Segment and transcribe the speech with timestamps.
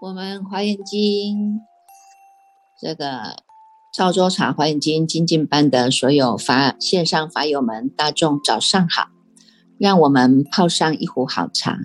[0.00, 1.60] 我们华严经
[2.80, 3.42] 这个
[3.92, 9.08] 赵州茶华严经精进班的所有法线上法友们，大众早上好！
[9.76, 11.78] 让我们泡上一壶好茶，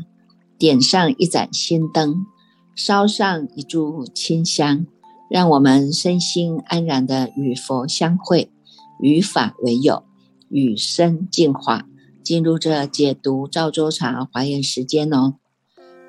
[0.59, 2.25] 点上一盏心灯，
[2.75, 4.85] 烧上一炷清香，
[5.33, 8.51] 让我们身心安然的与佛相会，
[9.01, 10.03] 与法为友，
[10.47, 11.87] 与生进化，
[12.23, 15.33] 进入这解读赵州茶华严时间哦。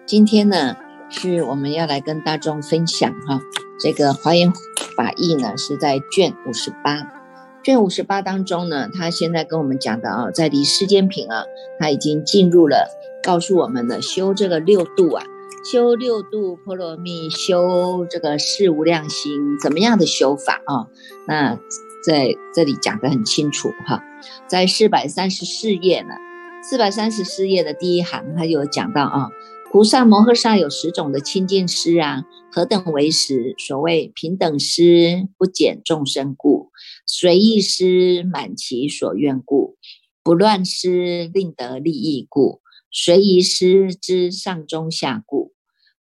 [0.05, 0.77] 今天呢？
[1.09, 3.41] 是我们要来跟大众分享哈，
[3.81, 4.53] 这个华严
[4.97, 7.11] 法义呢是在卷五十八，
[7.63, 11.45] 卷五十八当中呢，他现在跟我们讲的啊，在离世间品啊，
[11.79, 12.89] 他已经进入了
[13.23, 15.25] 告诉我们的修这个六度啊，
[15.65, 20.89] 修六度波罗蜜，修这个四无量心，怎么样的修法啊？
[21.27, 21.59] 那
[22.07, 24.03] 在这里讲得很清楚哈，
[24.47, 26.11] 在四百三十四页呢，
[26.63, 29.31] 四百三十四页的第一行，他有讲到啊。
[29.73, 33.55] 菩萨摩诃萨有十种的清净施啊，何等为十？
[33.57, 36.71] 所谓平等施，不减众生故；
[37.07, 39.77] 随意施，满其所愿故；
[40.23, 42.61] 不乱施，令得利益故；
[42.93, 45.54] 随宜施，之上中下故；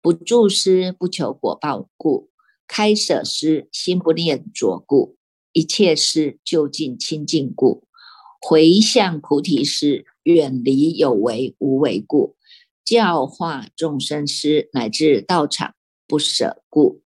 [0.02, 2.30] 不住施，不求果报故；
[2.66, 5.16] 开舍施，心不念着故；
[5.52, 7.84] 一切施，就近清净故；
[8.40, 12.36] 回向菩提施，远离有为无为故。
[12.82, 15.74] 教化众生师，乃至道场
[16.08, 17.02] 不舍故。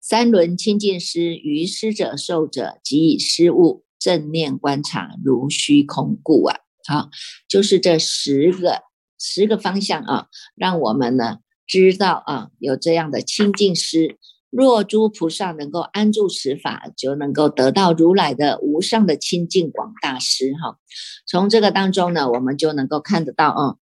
[0.00, 6.58] 三轮清净师，于师者受者，即以失物正念观察，如虚空故啊。
[6.86, 7.08] 好，
[7.48, 8.82] 就是这十个
[9.18, 14.18] 十个方向啊，让我们呢知道啊，有这样的清净师。
[14.50, 20.52] 若诸菩萨能够安住此法，就能够得到如来的无上的清净广大师。
[20.52, 20.78] 哈，
[21.26, 23.74] 从这个当中呢，我们就能够看得到啊。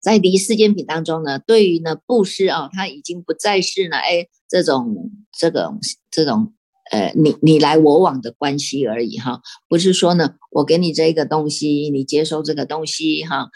[0.00, 5.78] 在离世间品当中呢，对于呢布施啊，它已经不再是呢，哎，这种这种
[6.10, 6.52] 这种
[6.90, 13.50] 呃，你你来我往的关系而已哈，不是说呢，我给你这个东西，你接收这个东西哈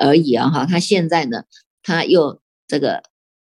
[0.00, 1.44] 而已啊哈，它现在呢，
[1.84, 3.04] 它又这个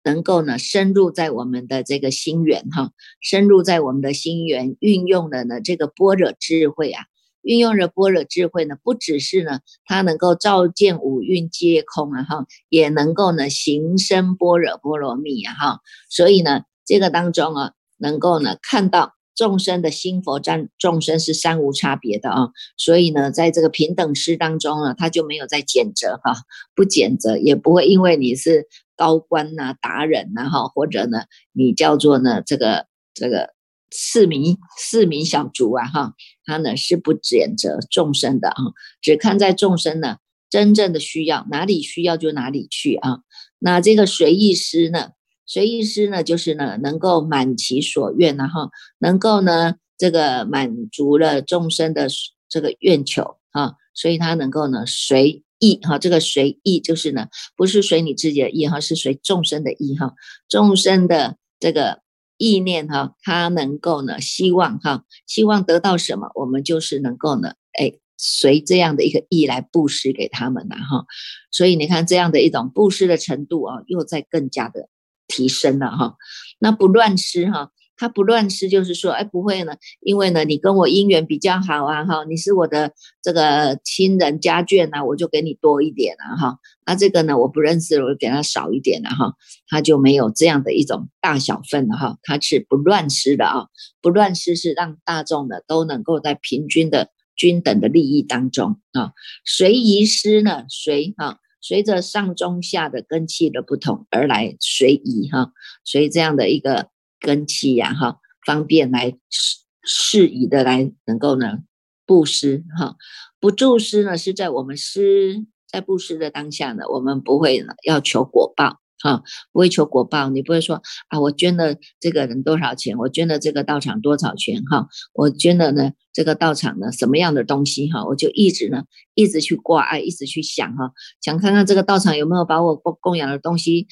[0.05, 7.03] 能够呢深入在我们的这个心源哈，深入在我们的心源，运用了呢这个般若智慧啊。
[7.41, 15.79] 运用了般若智慧呢，不只是呢，它能够照见五蕴皆空啊哈，也能够呢行深般若波罗蜜啊哈，
[16.09, 26.35] 所以呢，这个当中啊，能够呢看到众生的心佛占众生是三无差别的啊，所以呢，在这个平等师当中啊，他就没有在谴责哈，
[26.75, 28.67] 不谴责，也不会因为你是
[28.97, 31.19] 高官呐、达人呐哈，或者呢，
[31.53, 33.53] 你叫做呢这个这个。
[33.91, 36.13] 四民四民小卒啊，哈，
[36.45, 38.61] 他呢是不谴责众生的啊，
[39.01, 40.17] 只看在众生呢
[40.47, 43.21] 真正的需要，哪里需要就哪里去啊。
[43.57, 45.13] 那这个随意师呢，
[45.49, 52.07] 随意师呢就是呢能够满其所愿然后能够呢这个满足了众生的
[52.47, 57.27] 这个愿求啊，所以他能够呢随意哈，这个随意就是呢
[57.57, 60.13] 不是随你自己的意哈，是随众生的意哈，
[60.47, 62.01] 众生的这个。
[62.41, 71.05] 意念哈，他能够呢，希望哈，希望得到什么，我们就是能够呢，哎，随这样的一个意来布施给他们了哈。
[71.51, 74.87] 所以你看这样的一种布施的程度啊，又在更加的
[75.29, 76.15] 提升了哈。
[76.59, 77.71] 那不乱吃哈。
[78.01, 89.33] 他不乱吃，就是说，哎，不会呢，因为呢，你跟我姻缘比较好啊，哈，你是我的这个亲人家眷呐，我就给你多一点啊，哈，那这个呢，我不认识，我就给他少一点了，哈，
[89.67, 93.67] 他就没有这样的一种大小份的哈，他是不乱吃的啊，
[94.01, 99.11] 不乱吃是让大众呢都能够在平均的均等的利益当中啊，
[99.43, 105.51] 随宜施呢，随哈，随着上中下的根气的不同而来随宜哈，
[105.83, 106.89] 所以这样的一个。
[107.21, 111.57] 根气呀，哈，方便来适适宜的来能够呢
[112.05, 112.95] 布施哈，
[113.41, 118.79] 不助施呢是在我们施在布施的当下呢，我们不会呢要求果报。
[119.01, 130.91] 哈，不会求果报，你不会说啊，我捐了这个人多少钱，我捐了这个道场多少钱，哈，我捐了呢这个道场呢什么样的东西，哈，我就一直呢一直去挂爱，一直去想，哈，
[131.21, 133.87] 想看看这个道场有没有把我供供养的东西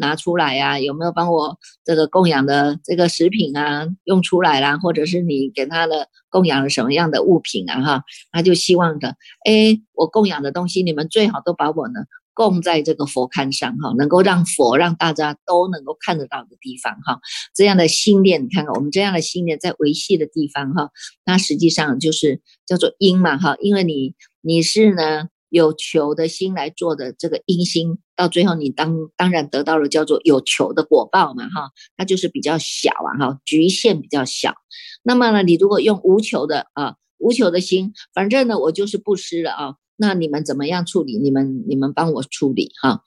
[0.00, 12.00] 拿出来呀，有没有帮我这个供养的这个食品啊用出来啦，或者是你给他的供养了什么样的物品啊，哈，他就希望的，哎，我供养的东西你们最好都把我呢。
[12.36, 17.18] 供在这个佛龛上哈，能够让佛让大家都能够看得到的地方哈，
[17.54, 20.90] 这样的心念，你看看我们这样的心念在维系的地方哈，
[21.24, 34.54] 它实际上就是叫做因嘛哈，因为你你是呢有求的心来做的这个因心，到最后你当当然得到了叫做有求的果报嘛哈，它就是比较小啊哈，局限比较小。
[35.02, 39.74] 那么呢，你如果用无求的啊无求的心，反正呢我就是不施了啊。
[39.96, 41.18] 那你们怎么样处理？
[41.18, 43.02] 你们你们帮我处理哈。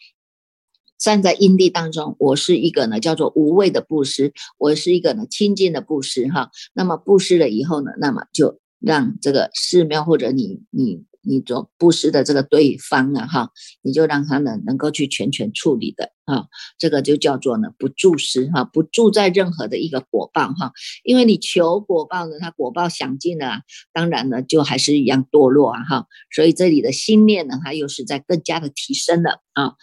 [0.97, 6.51] 站在因地当中，我是一个呢叫做无畏的布施，我是一个呢清净的布施哈。
[6.73, 11.05] 那么布施了以后呢，那么就让这个寺庙或者你你。
[11.21, 13.49] 你做布施的这个对方啊，哈，
[13.81, 20.71] 你就让他呢能够去全权处理的啊，这个就叫做呢不住施哈，不住在任何的一个果报哈，
[21.03, 23.61] 因为你求果报呢，他果报享尽了，
[23.91, 29.73] 当然呢就还是一样堕落啊哈，所以这里的心念呢，它又是在更加的提升了啊。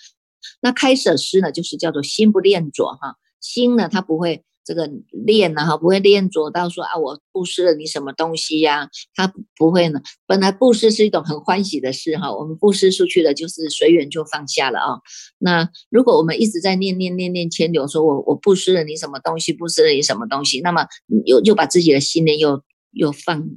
[0.60, 4.44] 那开舍施呢，就是叫做心不恋着哈，心呢它不会。
[4.66, 8.90] 这个练呢哈，不会练着到说啊，我布施了你什么东西呀？
[9.14, 10.00] 他不会呢。
[10.26, 14.98] 本来布施是一种很欢喜的事哈，我们布施出去了，就是随缘就放下了啊。
[15.38, 20.84] 那如果我们一直在念念念念牵流，说我我布施了你什么东西，布施了你什么东西，那么
[21.24, 23.48] 又又把自己的心念又又放，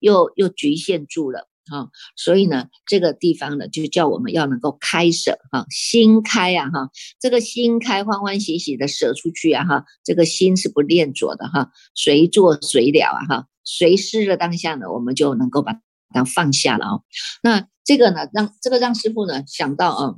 [0.00, 1.48] 又又局限住了。
[1.68, 6.90] 哈，所以呢，这个地方呢，就叫我们要能够开舍哈，心开啊哈，
[7.20, 15.80] 这个心开，欢欢喜喜的舍出去啊哈，这个心是不恋着的哈，随做随了啊哈，随失的当下呢，我们就能够把
[16.10, 17.00] 它放下了啊。
[17.42, 20.14] 那这个呢，让这个让师傅呢想到啊，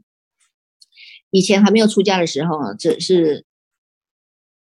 [1.30, 3.46] 以前还没有出家的时候啊，这是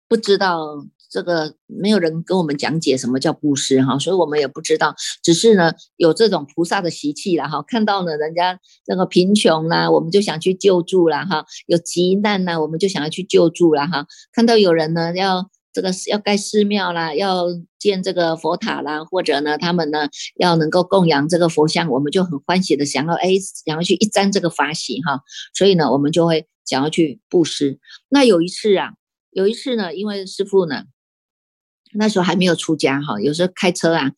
[0.09, 0.87] 不知道。
[1.13, 17.45] 这个没有人跟我们讲解什么叫布施哈，所以我们也不知道，只是呢有这种菩萨的习气了哈，看到呢人家这个贫穷啦，我们就想去救助了哈，有急难呢，我们就想要去救助了哈，看到有人呢要这个要盖寺庙啦，要
[17.79, 23.35] 建这个佛塔啦，或者呢他们呢要能够供养这个佛像，我们就很欢喜的想要哎
[23.67, 25.21] 想要去一沾这个法喜哈，
[25.53, 27.79] 所以呢我们就会想要去布施。
[28.09, 28.93] 那有一次啊，
[29.31, 30.85] 有一次呢，因为师傅呢。
[31.95, 34.13] 那时候还没有出家哈，有时候开车啊，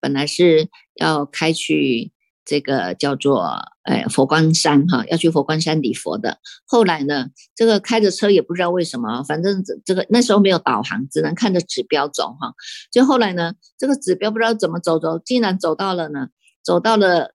[0.00, 2.12] 本来是要开去
[2.44, 3.42] 这个叫做
[3.82, 6.38] 呃佛光山哈，要去佛光山礼佛的。
[6.64, 12.54] 后来呢，这个开着车也不知道为什么，反正这这个那时候没有导航，只能看着指标走哈。
[12.90, 16.28] 就后来呢，这个指标不知道怎么走走，竟然走到了呢，
[16.64, 17.34] 走到了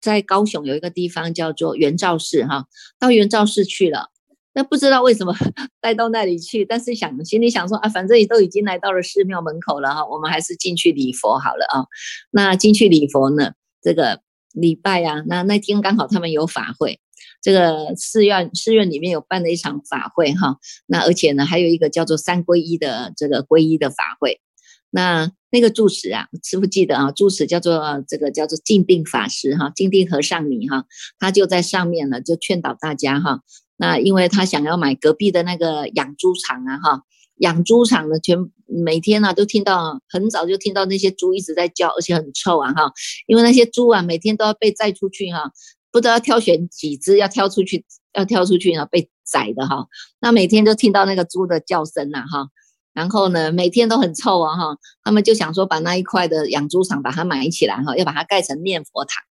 [0.00, 2.66] 在高雄有一个地方叫做元照寺哈，
[2.98, 4.10] 到元照寺去了。
[4.54, 5.34] 那不知道为什么
[5.80, 11.84] 带到那里去，但是想心里想说啊，反正都已经来到了寺庙门口了哈，我们还是进去礼佛好了啊。
[12.30, 13.52] 那进去礼佛呢，
[13.82, 14.20] 这个
[14.52, 17.00] 礼拜啊，那那天刚好他们有法会，
[17.42, 20.58] 这个寺院寺院里面有办了一场法会哈。
[20.86, 24.40] 那而且呢，还有一个叫做三皈依的这个皈依的法会。
[24.90, 30.84] 那那个住持啊，师傅记得啊，住持叫做这个叫做静定法师哈，静定和尚你哈，
[31.18, 33.40] 他就在上面呢，就劝导大家哈。
[33.76, 37.02] 那因为他想要买隔壁的那个养猪场啊，哈，
[37.36, 42.92] 养猪场的全每天呢都听到很早就听到那些猪一直在叫，而且很臭啊，哈，
[43.26, 45.50] 因为那些猪啊每天都要被载出去哈，
[45.90, 49.86] 不知道挑选几只要挑出去，要挑出去呢被宰的哈，
[50.20, 52.46] 那每天都听到那个猪的叫声呐，哈，
[52.92, 59.22] 然后呢每天都很臭啊，哈，他们就想说把那一块的养猪场把它买起来哈，要把它盖成念佛塔。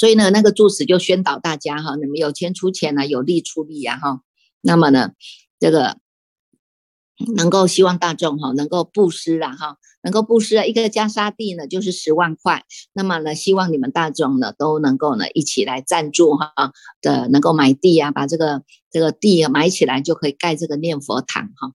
[0.00, 4.22] 所以呢，那个住持就宣导大家哈，你们有钱出钱啊，有力出力呀哈。
[4.62, 5.10] 那么呢，
[5.58, 5.98] 这个
[7.36, 12.64] 能够希望大众哈能够布施了哈，能够布施啊，一个袈裟地呢就是十万块。
[12.94, 16.50] 那么呢，希望你们大众呢都能够呢一起来赞助哈
[17.02, 21.74] 的，能够买地啊，把这个这个地买起来就可以盖这个念佛堂哈。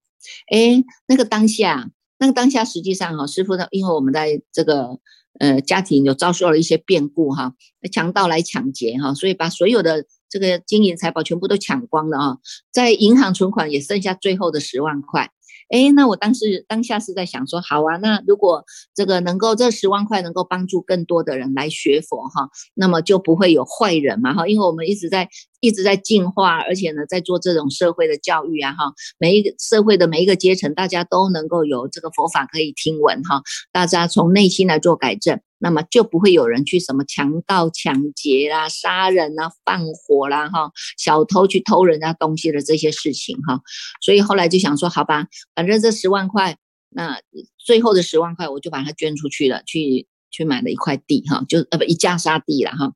[0.51, 4.97] 哎，那个当下，那个当下实际上哈，师傅呢，因为我们在这个。
[5.39, 7.53] 呃，家庭有遭受了一些变故哈，
[7.91, 12.37] 强盗来抢劫哈，所以把所有的这个金银财宝全部都抢光了啊，
[12.71, 15.31] 在银行存款也剩下最后的十万块。
[15.69, 25.27] 哎，那我当时当下是在想说，好啊，那如果这个能够这十万块能够帮助更多的人来学佛哈，那么就不会有坏人嘛哈，因为我们一直在
[25.59, 33.41] 一直在进化，而且呢在做这种社会的教育啊哈，每一个社会的每一个阶层，大家都能够有这个佛法可以听闻哈，
[33.71, 35.39] 大家从内心来做改正。
[35.57, 43.61] 那么就不会有人去什么强盗、抢劫啦、杀人啊、放火啦，哈，小偷去偷人家东西的这些事情，哈。
[44.01, 46.57] 所以后来就想说，好吧，反正这十万块，
[46.89, 47.19] 那
[47.57, 52.93] 最后的十万块我就把它捐出去了，去去买了一块地，哈，就呃不一架沙地了，哈。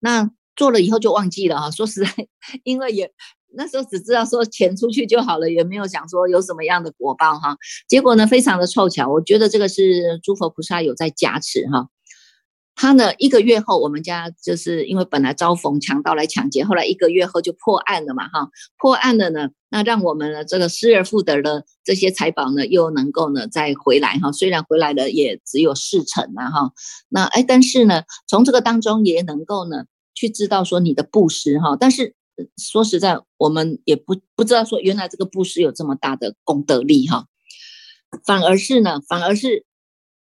[0.00, 1.70] 那做了以后就忘记了哈。
[1.70, 2.28] 说实在，
[2.64, 3.12] 因为也
[3.58, 7.56] 那时候只知道说钱出去就好了，也没有想说有什么样的果报哈。
[7.88, 11.88] 结果呢，非常的凑巧，我觉得这个是诸佛菩萨有在加持哈。
[12.76, 26.70] 他呢，一个月后，我们家就是因为本来遭逢强盗来抢劫，后来一个月后就破案了嘛，哈，破案了呢，那让我们呢这个失而复得的这些财宝呢，又能够呢再回来哈，虽然回来了也只有四成了，哈，
[27.08, 32.14] 那哎，但是呢，从这个当中也能够呢去知道说你的布施哈，但是
[32.56, 37.26] 说实在，我们也不不知道说原来这个布施有这么大的功德力哈，
[38.26, 39.64] 反而是呢，反而是。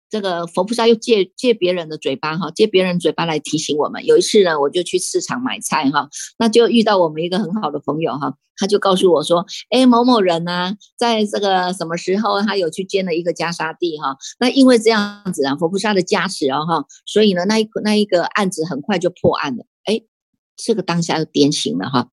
[0.08, 4.06] 这个佛菩萨又借借别人的嘴巴哈，借别人嘴巴来提醒我们。
[4.06, 6.08] 有一次呢，我就去市场买菜哈，
[6.38, 14.16] 那就遇到我们一个很好的朋友哈，他就告诉我说：“哎，某某人呢，在这个什么时候他有去建了一个袈裟地哈？
[14.38, 19.66] 那因为这样子啊，佛菩萨的加持哦哈，所以呢，那一那一个案子很快就破案了。”
[20.58, 22.08] 这个当下就点醒了哈，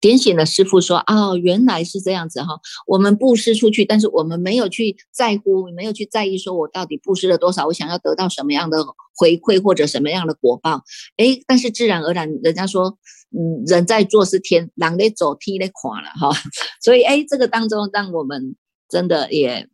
[0.00, 2.58] 点醒了师傅说：“哦，原来是这样子哈。
[2.86, 8.78] 我们布施出去，但是我们没有去在乎，没有去在意，说我到底布施了多少，我想要得到什么样的
[9.14, 10.82] 回馈或者什么样的果报。
[11.18, 12.98] 哎，但是自然而然，人家说，
[13.30, 16.30] 嗯，人在做是天，狼得走，天得垮了哈。
[16.82, 18.56] 所以，哎，这个当中让我们
[18.88, 19.68] 真的也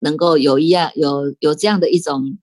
[0.00, 2.38] 能够有一样有有这样的一种。”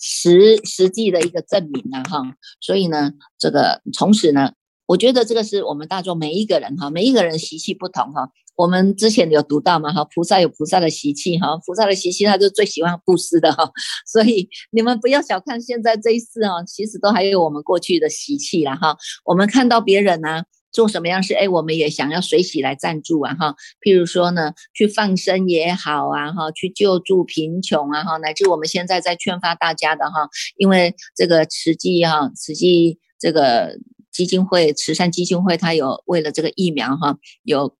[0.00, 2.22] 实实际的一个证明呢，哈，
[2.60, 4.52] 所以呢，这个从此呢，
[4.86, 8.30] 我觉得这个是我们大众每一个人哈，每一个人习气不同哈。
[8.56, 13.70] 我们之前有读到嘛，哈，菩萨有菩萨的习气哈，菩萨的习气他就最喜欢布施的哈，
[14.10, 18.96] 所以你们不要小看现在这一世啊，其实都还有我们过去的习气了哈。
[19.24, 20.42] 我们看到别人呢。
[20.72, 21.34] 做什么样事？
[21.34, 23.54] 哎，我们也想要随喜来赞助啊，哈。
[23.80, 33.78] 譬如说呢，去放生也好啊，哈，去救助贫穷啊，哈，乃至我们现在在劝发大家的哈，因为这个慈济哈，慈济这个
[34.12, 37.74] 基金会慈善基金会，它有为了这个疫苗哈，有。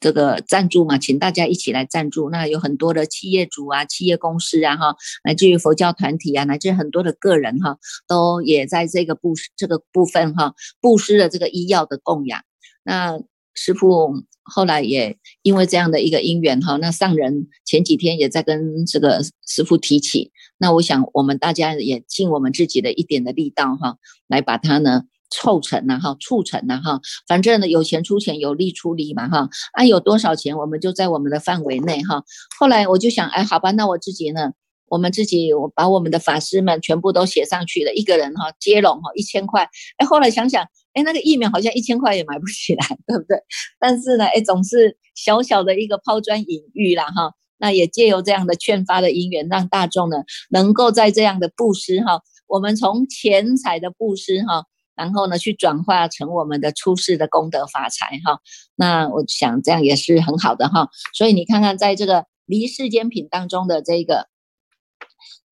[0.00, 2.30] 这个赞助嘛，请大家一起来赞助。
[2.30, 12.42] 那有很多的企业主啊、企业公司啊，哈，乃至于佛教团体啊，乃至很多的个人哈，都也在这个布这个部分哈，布施了这个医药的供养。
[12.82, 13.20] 那
[13.54, 20.32] 师傅后来也因为这样的一个因缘哈，那上人前几天也在跟这个师傅提起。
[20.58, 23.96] 那我想我们大家也尽我们自己的一点的力道哈，
[24.26, 25.02] 来把它呢。
[25.30, 32.24] 凑成呐哈，促成呐哈，反正呢有钱出钱，有力出力嘛哈，啊有多少钱我们就在我们的范围内哈。
[32.58, 34.52] 后来我就想，哎好吧，那我自己呢，
[34.88, 39.68] 我们自己我把我们的法师们全部都写上去了，一个人哈接龙哈一千块，
[39.98, 43.38] 哎后来想想，哎那个疫苗好像一千块也买不起来， 对不对？
[43.78, 50.16] 但是呢，哎总是小小的一个抛砖引玉啦哈，那也借由这样的劝发的因缘，让大众呢
[50.50, 54.64] 能够在这样的布施哈，我们从钱财的布施哈。
[54.94, 58.40] 然后呢，去转化成我们的出世的功德法财哈。
[58.74, 60.88] 那我想这样也是很好的哈。
[61.14, 64.28] 所以你看看，在这个离世间品当中的这个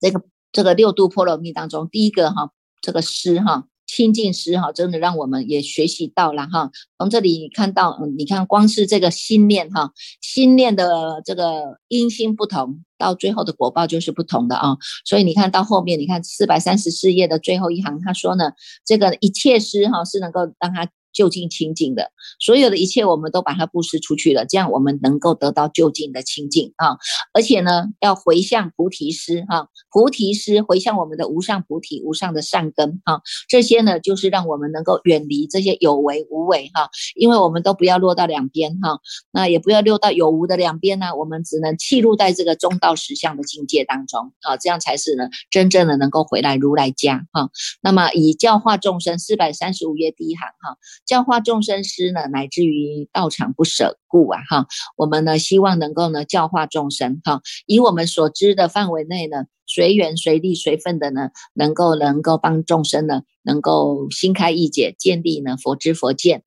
[0.00, 3.64] 这个这个六度波罗蜜当中，第一个哈，这个诗哈。
[3.88, 6.70] 清净师哈，真的让我们也学习到了哈。
[6.98, 9.90] 从这里看到，嗯，你看光是这个心念哈，
[10.20, 14.76] 心念的这个因心不同，到最后的果报就是不同的啊。
[15.04, 18.52] 所以你看到后面，你看四百三十四页的最后一行，他说呢，
[18.84, 20.88] 这个一切师哈是能够让他。
[21.18, 26.96] 就近清净的，所有的一切我们都把它布施出去了，这样我们能够得到就近的清净啊！
[27.32, 39.00] 而且呢，要回向菩提师哈，菩提师回向我们的无上菩提、无上的善根哈，这些呢就是让我们能够远离这些有为无为哈，因为我们都不要落到两边哈，
[39.32, 47.50] 那也不要落到有无的两边呢，我们只能弃入在这个中道实相的境界当中啊，这样才是呢真正的能够回来如来家哈。
[47.82, 50.78] 那么以教化众生四百三十五页第一行哈。
[51.08, 66.42] 教化众生师呢，乃至于道场不舍故啊，哈，我们呢希望能够呢教化众生，哈，以我们所知的范围内呢，随缘随力随分的呢，能够能够帮众生呢，能够心开意解，建立呢佛知佛见，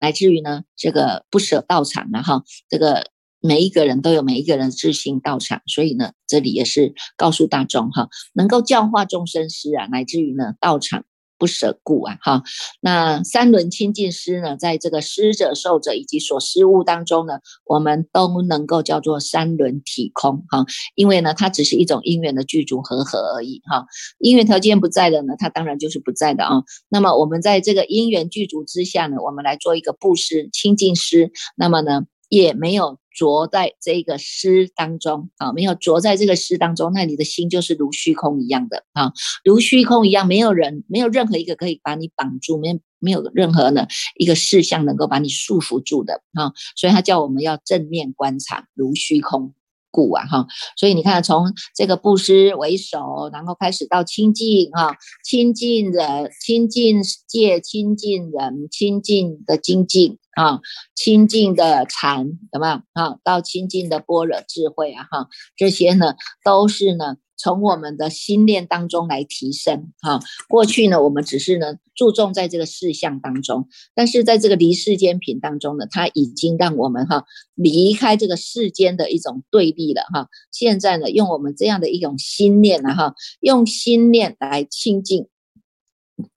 [0.00, 11.04] 乃至于呢这个不舍道场呢，哈，这个每一个人都有每一个人自心道场，所以呢这里也是告诉大众哈，能够教化众生师啊，乃至于呢道场。
[11.40, 12.42] 不舍故啊，哈，
[12.82, 23.86] 那三轮清净师呢，在这个施者、受者以及所施物当中呢，我们都能够叫做三轮体空哈，因为呢，它只是一种因缘的具足和合而已哈，
[24.18, 26.62] 因缘条件不在的呢，它当然就是不在的啊。
[26.90, 39.12] 那么我们在这个因缘具足之下呢，我们来做一个布施清净施，那么呢，也没有着在这个诗当中啊，没有着在这个诗当中，那你的心就是如虚空一样的啊，
[39.44, 49.52] 如虚空一样，没有人，没有任何一个可以把你绑住，没没有任何呢一个事项能够把你束缚住的啊，所以他叫我们要正面观察，如虚空。
[49.90, 60.60] 故啊哈，所以你看，从这个布施为首，然后开始到清净啊，清净人、清净界、清净人、清净的精进啊，
[60.94, 63.16] 清净的禅，有没有啊？
[63.24, 67.16] 到清净的般若智慧啊哈，这些呢都是呢。
[67.40, 80.28] 从我们的心念当中来提升，哈，过去呢，我们只是呢注重在这个事项当中，但是在这个离世间品当中呢，它已经让我们哈离开这个世间的一种对立了，哈。
[80.52, 85.26] 现在呢，用我们这样的一种心念呢，哈，用心念来清净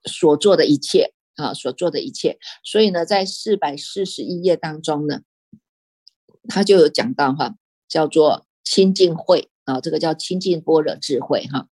[0.04, 2.38] 所做的一切，啊，所做的一切。
[2.64, 5.20] 所以呢，在四百四十一页当中呢，
[6.48, 7.56] 他就有讲到哈，
[7.86, 9.50] 叫做清净慧。
[9.64, 11.68] 啊，这个叫清净般若智慧哈。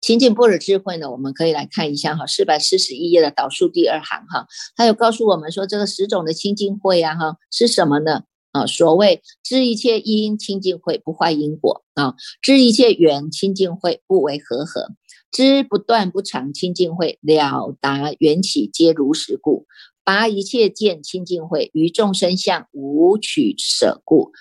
[0.00, 8.24] 清净般若智慧呢，我们可以来看一下哈，四百四十一页的导数第二行哈，它有告诉我们说，这个十种的清净慧啊哈是什么呢？
[8.50, 14.88] 啊，所谓知一切因清净慧不坏因果啊，知一切缘清净慧不为合合，
[15.30, 19.66] 知不断不长清净慧了达缘起皆如实故，
[20.04, 24.32] 拔一切见清净慧于众生相无取舍故。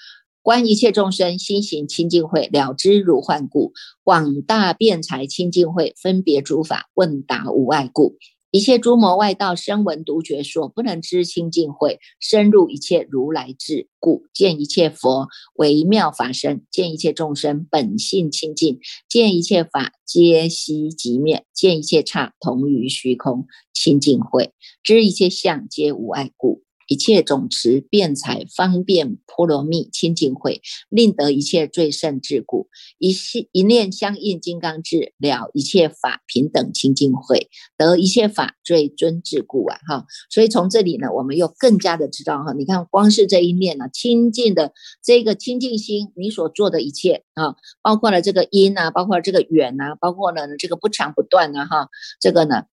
[0.43, 3.71] 观一切众生心行清净慧，了知如幻故；
[4.03, 8.17] 广大辩才清净慧，分别诸法问答无碍故。
[8.49, 24.51] 一切诸魔外道声闻独觉说不能知清净慧，深入一切如来智故，见一切佛微妙法身，见一切众生本性清净，见一切法皆悉即灭，见一切刹同于虚空清净慧，
[24.83, 26.63] 知一切相皆无碍故。
[26.91, 32.67] 一切总持辩才方便波罗蜜清净慧，令得一切最胜智故。
[32.97, 39.77] 一心一念相应金刚智，了一切法平等清净慧，得一切法最尊智故啊！
[39.87, 51.87] 哈，所以从这里呢，我们又更加的知道哈，你看光是这一念呢，清净的这个清净心，你所做的一切啊，包括了这个因啊，包括了这个缘啊，包括了这个不长不断啊，哈，
[52.19, 52.65] 这个呢。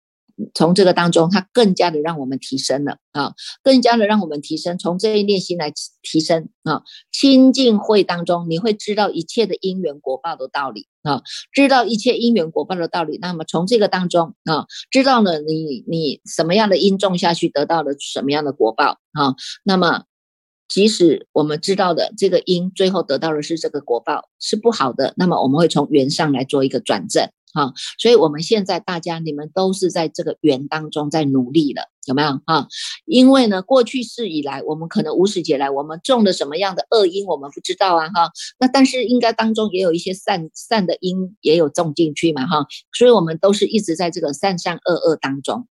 [0.55, 4.77] 从这个当中，它更加的让我们提升了啊，更加的让我们提升。
[4.77, 5.73] 从这一念心来
[6.03, 11.23] 提升啊，清净会当中，你会知道一切的因缘果报的道理啊，
[11.53, 13.19] 知道一切因缘果报的道理。
[13.21, 19.35] 那么从这个当中啊，知道了你你什么样的因种下去，得到了什么样的果报啊。
[19.63, 20.05] 那么
[20.69, 27.31] 即使我们知道的这个因，最后得到的是这个果报是不好的，那么我们会从缘上来做一个转正。
[27.53, 32.69] 啊，所以我们现在大家你们都是在这个缘当中在努力了，有没有啊？
[33.07, 38.31] 因为呢，过去世以来，我们可能无始劫来，我们种的什么样的恶因，我们不知道啊，哈。
[38.59, 42.67] 那但是应该当中也有一些善善的因也有种进去嘛，哈。
[42.93, 45.67] 所以我们都是一直在这个善善恶恶当中，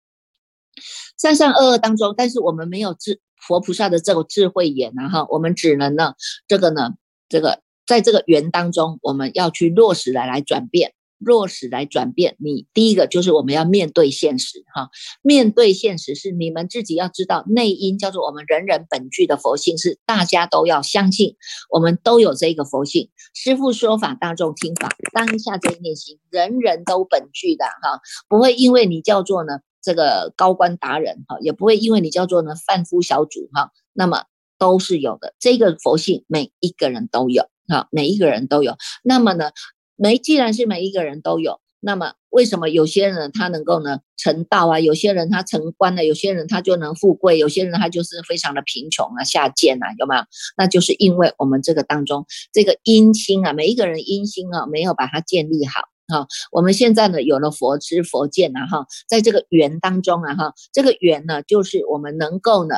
[1.17, 6.13] 善善恶恶当中，但是我们没有智佛菩萨的这个智慧眼啊，哈，我们只能呢，
[6.47, 6.91] 这个呢，
[7.27, 10.93] 这个在这个缘当中，我们要去落实来来转变。
[11.23, 14.89] 落实来转变，你第一个就是我们要面对现实哈，
[15.21, 21.35] 面对现实是你们自己要知道内因，叫做我们人人本具的佛性是大家都要相信，
[21.69, 23.09] 我们都有这个佛性。
[23.33, 34.25] 师父说法，大众听法，当下这一念心，人人都本具的哈，不会因为你叫做呢这个高官达人哈，也不会因为你叫做呢贩夫小主哈，那么
[34.57, 39.51] 都是有的，这个佛性每一个人都有哈，每一个人都有，那么呢？
[40.03, 44.77] 每既然是每一个人都有，那么为什么有些人他能够呢成道啊？
[44.77, 50.23] 有些人他成官了，有些人他就能富贵，有些人他就是非常的贫穷啊、下贱啊，有没有？
[50.57, 56.27] 那就是因为我们这个当中这个阴心啊，每一个人阴心啊没有把它建立好哈。
[56.51, 62.75] 我们现在呢有了佛知佛见啊哈，在这个缘当中啊哈，这个缘呢就是我们能够呢。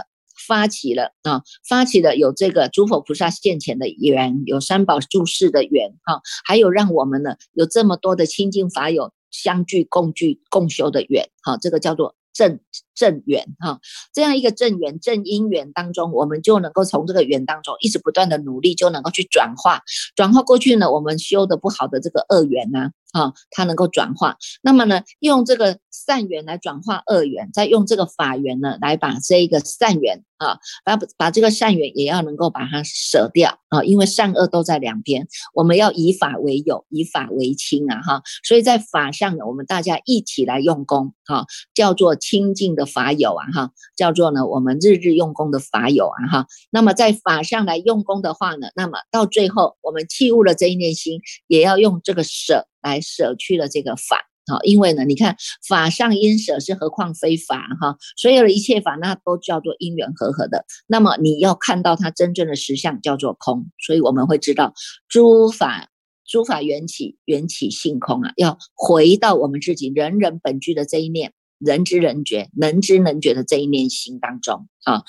[0.47, 12.59] 发起了啊，发起了有这个诸佛菩萨现前的缘，有三宝注释的缘哈，还有让我们呢有这么多的清净法友相聚共聚共修的缘哈，这个叫做正
[12.93, 13.79] 正缘哈，
[14.13, 19.81] 这样一个正缘正因缘当中，我们就能够从这个缘当中一直不断的努力，就能够去转化
[20.15, 24.35] 转化过去呢我们修的不好的这个恶缘呢，啊它能够转化。
[24.61, 38.21] 那么呢，用这个善缘来转化恶缘，再用这个法缘呢，来把这一个善缘啊，把把这个善缘也要能够把它舍掉啊，因为善恶都在两边，我们要以法为友，以法为亲啊哈。
[38.43, 46.47] 所以在法上呢，我们大家一起来用功哈，叫做清净的法友啊哈，叫做呢我们日日用功的法友啊哈。
[46.69, 52.67] 那么在法上来用功的话呢，那么到最后我们弃悟了这一念心，也要用这个舍。
[52.85, 55.35] 来舍去了这个法，好，因为呢，你看
[55.67, 60.65] 法上因舍是何况非法哈，所有的一切法那都叫做因缘和合的。
[60.85, 64.75] 那么你要看到它真正的实相叫做空，所以我们会知道
[65.09, 65.89] 诸法
[66.27, 75.03] 诸法缘起缘起性空啊，要回到我们自己人人本具的这一念人知人觉能知能觉的这一念心当中啊，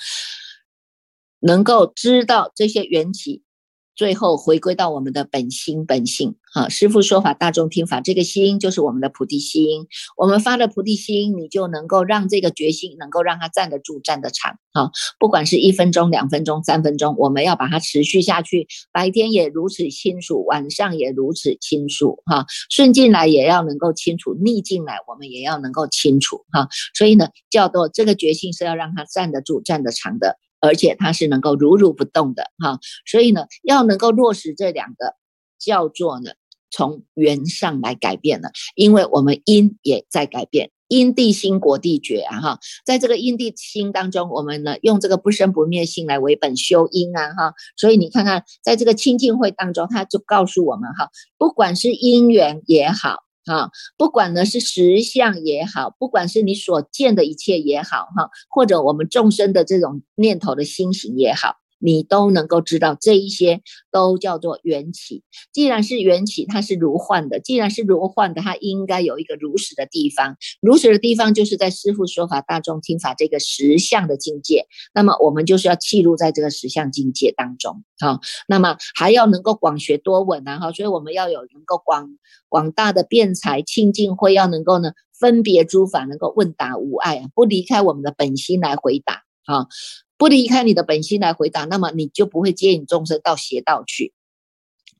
[1.39, 3.43] 能够知道这些缘起。
[3.97, 9.87] 最后回归到我们的本心本性，哈，师父说法，大众听法，这个心就是我们的菩提心。
[10.15, 18.67] 我们发了菩提心，你就能够让这个决心能够让它站得住、站得长，哈，不管是一分钟、两分钟、三分钟，我们要把它持续下去。
[18.91, 26.67] 白天也如此清楚，晚上也如此清楚，哈，顺进来也要能够清楚，逆进来我们也要能够清楚，哈。
[26.93, 30.37] 所以呢，叫做这个决心是要让它站得住、站得长的。
[30.59, 35.13] 而且它是能够如如不动的哈，所以呢，要能够落实这两个，
[35.59, 36.31] 叫做呢，
[36.71, 53.26] 从缘上来改变了，因为我们因也在改变，因地心国地觉啊哈，在这个因地心当中，我们呢用这个不生不灭心来为本修因啊哈，所以你看看，在这个清净会当中，他就告诉我们哈，不管是因缘也好。
[53.47, 61.55] 啊，不管呢是实相也好，不管是你所见的一切也好，哈，或者我们众生的这种念头的心行也好。
[61.79, 63.61] 你都能够知道这一些
[63.91, 65.23] 都叫做缘起。
[65.51, 70.37] 既然是缘起，它是如幻的；既然是如幻的，它应该有一个如实的地方。
[70.61, 74.65] 如实的地方就是在师父说法、大众听法这个实相的境界。
[74.93, 77.83] 那么我们就是要记录在这个实相境界当中。
[77.99, 80.59] 好，那么还要能够广学多闻啊！
[80.59, 82.17] 哈，所以我们要有能够广
[82.49, 89.67] 广大的辩才清净会，要能够呢分别诸法，能够问答无碍啊，不离开我们的本心来回答啊。
[90.17, 94.13] 不离开你的本心来回答，那么你就不会接引众生到邪道去，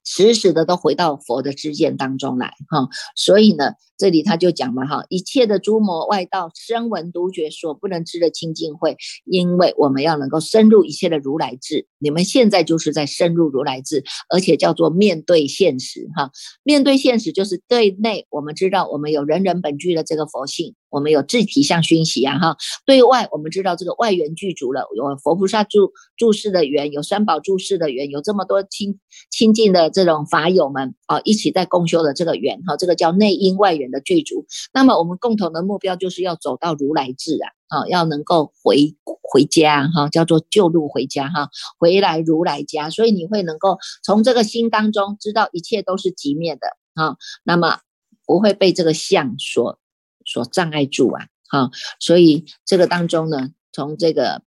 [0.03, 2.89] 死死的都回到佛的知见当中来哈。
[3.15, 3.73] 所以呢。
[3.97, 16.29] 这里他就讲嘛哈，一切的诸魔外道声闻独觉所不能知的清净慧，因为我们要能够深入一切的如来智，你们现在就是在深入如来智，而且叫做面对现实哈。
[16.61, 22.57] 面对现实就是对内，我们知道我们有人人本具的这个佛性，我们有自体相熏习啊哈。
[22.85, 28.99] 对外我们知道这个外缘具足了，有佛菩萨住住世的缘，有三宝住世的缘，有这么多亲
[29.31, 33.86] 亲近的这种法友们啊，一起在共修的这个缘哈，这个叫内因外缘。
[33.91, 47.79] 的剧组，那么我们共同的目标就是要走到如来智啊，啊，要能够回回家哈，叫做旧路回家哈，回来如来家，所以你会能够从这个心当中知道一切都是极灭的啊，那么
[48.25, 49.79] 不会被这个相所
[50.25, 54.41] 所障碍住啊，哈，所以这个当中呢，从这个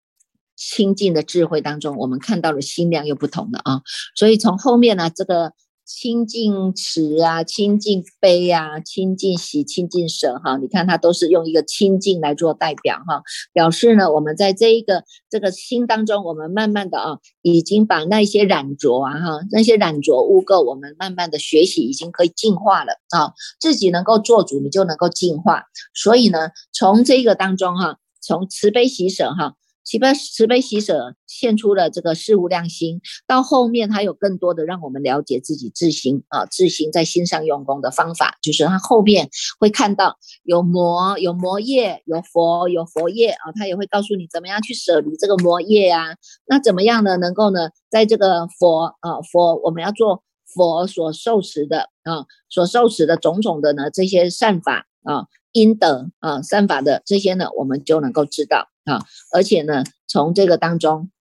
[0.56, 3.82] 清净的智慧当中，我们看到了心量又不同了啊，
[4.16, 5.54] 所以从后面呢，这个。
[5.90, 13.24] 清净慈啊，清净悲啊，清净喜，清净舍哈，你看它都是用一个清净来做代表哈，
[13.54, 25.64] 表示呢，我们在这一个这个心当中，我们慢慢的啊，已经把那些染浊啊哈，那些染浊污垢，我们慢慢的学习，已经可以净化了啊，自己能够做主，你就能够净化。
[25.96, 29.56] 所以呢，从这个当中哈，从慈悲喜舍哈。
[29.90, 46.10] 慈悲慈悲喜舍现出了这个事无量心，到后面还有更多的让我们了解自己自心啊，自心在心上用功的方法，就是他后面会看到有魔有魔业，有佛有佛业啊，他也会告诉你怎么样去舍离这个魔业啊，
[46.46, 47.18] 那怎么样呢？
[47.18, 50.22] 能够呢，在这个佛啊佛，我们要做
[50.54, 55.26] 佛所受持的啊，所受持的种种的呢这些善法啊。
[55.52, 59.06] 阴德啊，善法的这些呢，我们就能够知道啊。
[59.34, 61.12] 而且呢，从这个当中，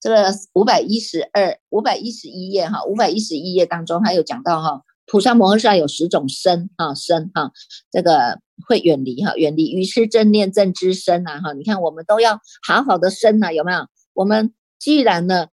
[0.00, 7.52] 这个五百一十二、五百一十一页哈，五百一十一页当中，还有讲到哈，菩萨摩诃萨有十种身啊，身哈，
[7.90, 11.52] 这个会远离哈，远离于是正念正知身呐哈。
[11.52, 13.86] 你看，我们都要好好的身呐，有没有？
[14.12, 15.48] 我们既然呢，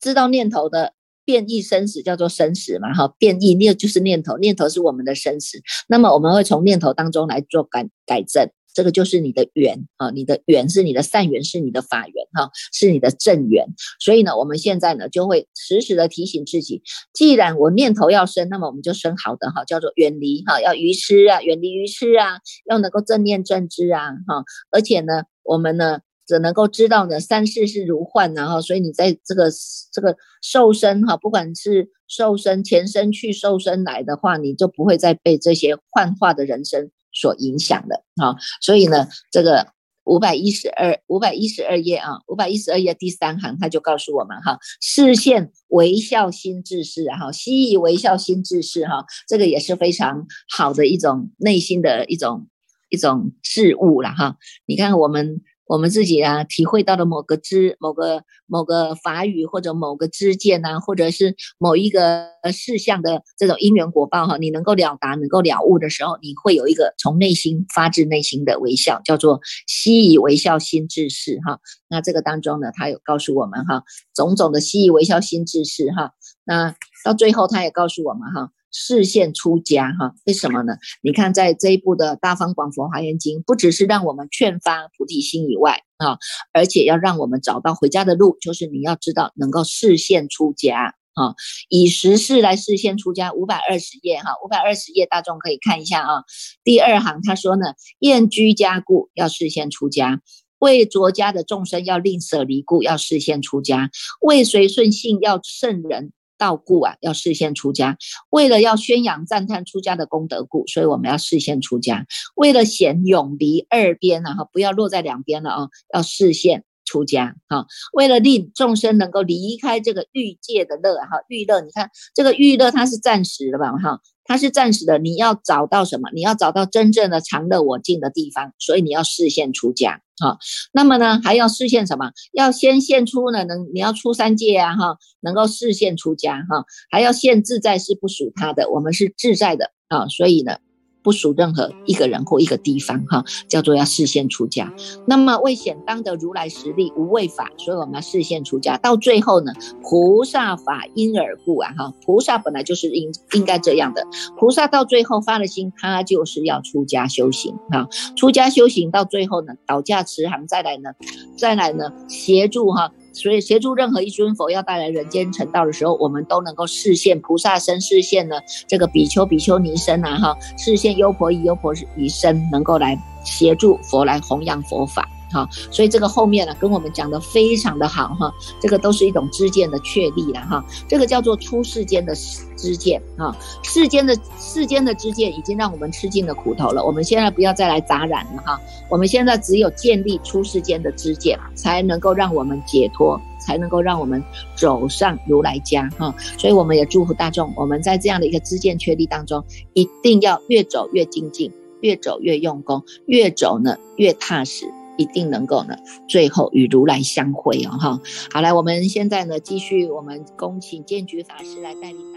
[0.00, 0.94] 知道念头的。
[1.22, 5.60] 变异生死叫做生死嘛，哈，变异念就是念头，念头是我们的生死。
[5.86, 13.66] 那么我们会从念头当中来做改改正这个就是你的缘啊，你的缘是你的善缘，是你的法缘哈，是你的正缘。
[13.98, 24.44] 所以呢，我们现在呢就会时时的提醒自己，既然我念头要生，那么我们就生好的哈，叫做远离哈，要愚痴啊，远离愚痴啊，要能够正念正知啊哈。
[24.70, 29.50] 而且呢，我们呢只能够知道呢，三世是如幻然后，所以你在这个
[29.92, 36.90] 这个受身哈，不管是受身前身去受身来的话，你就不会再被这些幻化的人生。
[37.12, 39.68] 所影响的啊，所以呢，这个
[40.04, 52.48] 五百一十二五百一十二页啊，五百一十二页第三行，他就告诉我们哈，视线微笑心智事哈，息以微笑心智事哈，这个也是非常好的一种内心的一种
[52.88, 54.36] 一种事物了哈。
[54.66, 55.42] 你看我们。
[55.70, 71.60] 我们自己啊，体会到的某个知、某个某个法语或者某个知见呐，或者是某一个事项的这种因缘果报哈，你能够了达、能够了悟的时候，你会有一个从内心发自内心的微笑，叫做悉以微笑心智事哈。
[71.88, 76.10] 那这个当中呢，他有告诉我们哈，种种的悉以微笑心智事哈。
[76.44, 78.50] 那到最后，他也告诉我们哈。
[78.72, 80.74] 视线出家哈，为什么呢？
[81.02, 86.18] 你看，在这一部的《大方广佛华严经》，不只是让我们劝发菩提心以外啊，
[86.52, 91.34] 而且要让我们找到回家的路，就是你要知道能够视线出家啊，
[91.68, 93.32] 以实事来视线出家。
[93.32, 96.22] 五百二十页哈，五百二十页，大众可以看一下啊。
[96.62, 100.20] 第二行他说呢，厌居家故要视线出家，
[100.58, 106.12] 为着家的众生要吝舍离故要视线出家，为随顺性要圣人。
[106.40, 107.96] 道故啊，要事先出家；
[108.30, 124.00] 为了要宣扬赞叹出家的功德故，所以我们要事先出家；为了显永离二边啊，哈，不要落在两边了啊，要事先出家哈；为了令众生能够离开这个欲界的乐哈，欲乐，你看这个欲乐它是暂时的吧哈。
[124.24, 126.08] 它是暂时的，你要找到什么？
[126.14, 130.38] 你要找到真正的常乐我净的地方，所以你要视线出家啊。
[130.72, 132.12] 那么呢，还要视线什么？
[132.32, 140.58] 要先现出呢，能你要出三界啊哈，能够视线出家哈，还要现自在是不属他的，我们是自在的啊，所以呢。
[141.02, 144.72] 不属任何一个人或一个地方，哈，叫做要视线出家。
[145.06, 148.76] 那么为显当得如来实力无畏法，所以我们要视线出家。
[148.76, 154.06] 到最后呢，菩萨法因而故啊，哈，菩萨本来就是应应该这样的。
[154.38, 160.90] 菩萨到最后发了心，他就是要出家修行啊，出家修行到最后呢，倒驾慈航，再来呢，
[161.36, 162.92] 再来呢，协助哈。
[163.20, 175.08] 所以，协助任何一尊佛要带来人间成道的时候，我们都能够视线菩萨身，视线呢这个比丘、比丘尼身啊，哈，视线优婆夷、优婆夷身，能够来协助佛来弘扬佛法。
[175.32, 182.14] 好，所以这个后面呢，跟我们讲的非常的好哈，这个都是一种知见的确立了哈，这个叫做出世间的
[182.56, 194.22] 知见啊，世间的世间的知见已经让我们吃尽了苦头了，我们现在不要再来杂染了哈，我们现在只有建立出世间的知见，才能够让我们解脱，才能够让我们
[194.56, 204.66] 走上如来家哈，所以我们也祝福大众，我们在这样的一个知见确立当中，一定要越走越精进，越走越用功，越走呢越踏实。
[205.00, 205.74] 一定能够呢，
[206.06, 208.00] 最后与如来相会哦，哈。
[208.32, 212.09] 好，来，我们现在呢，继续我们恭请建局法师来带领。